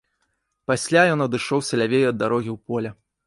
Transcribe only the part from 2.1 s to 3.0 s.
ад дарогі ў поле.